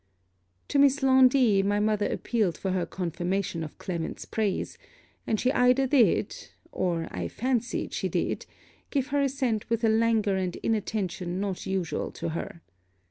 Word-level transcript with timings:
To 0.69 0.79
Miss 0.79 1.03
Laundy 1.03 1.61
my 1.61 1.79
mother 1.79 2.11
appealed 2.11 2.57
for 2.57 2.71
her 2.71 2.87
confirmation 2.87 3.63
of 3.63 3.77
Clement's 3.77 4.25
praise; 4.25 4.79
and 5.27 5.39
she 5.39 5.51
either 5.51 5.85
did, 5.85 6.47
or 6.71 7.07
I 7.11 7.27
fancied 7.27 7.93
she 7.93 8.09
did, 8.09 8.47
give 8.89 9.09
her 9.09 9.21
assent 9.21 9.69
with 9.69 9.83
a 9.83 9.89
languor 9.89 10.37
and 10.37 10.55
inattention 10.63 11.39
not 11.39 11.67
usual 11.67 12.09
to 12.13 12.29
her. 12.29 12.63